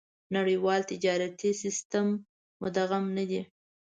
[0.35, 2.07] نړيوال تجارتي سېسټم
[2.61, 3.41] مدغم نه دي.